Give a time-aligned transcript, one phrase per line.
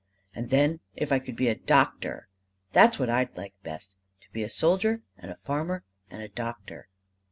[0.33, 2.27] "And then if I could be a doctor.
[2.71, 3.93] That's what I'd like best.
[4.21, 6.87] To be a soldier and a farmer and a doctor."